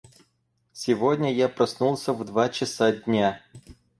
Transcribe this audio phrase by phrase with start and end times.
[0.73, 3.39] Сегодня я проснулся в два часа дня.